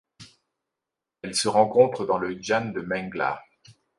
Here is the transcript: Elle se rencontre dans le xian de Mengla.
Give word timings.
Elle 1.21 1.35
se 1.35 1.47
rencontre 1.47 2.07
dans 2.07 2.17
le 2.17 2.33
xian 2.33 2.71
de 2.71 2.81
Mengla. 2.81 3.43